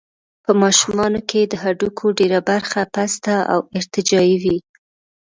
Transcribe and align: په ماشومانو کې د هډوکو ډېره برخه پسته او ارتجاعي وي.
په 0.43 0.51
ماشومانو 0.61 1.19
کې 1.29 1.41
د 1.43 1.53
هډوکو 1.63 2.05
ډېره 2.19 2.39
برخه 2.49 2.81
پسته 2.93 3.35
او 3.53 3.59
ارتجاعي 3.77 4.35
وي. 4.43 4.57